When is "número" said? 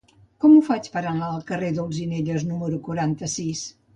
2.53-2.83